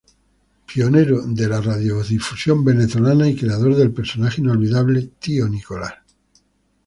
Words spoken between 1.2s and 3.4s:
de la radiodifusión venezolana y